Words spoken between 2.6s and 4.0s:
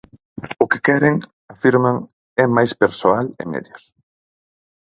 persoal e medios.